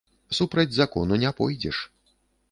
Супраць 0.37 0.77
закону 0.77 1.19
не 1.23 1.31
пойдзеш. 1.41 1.83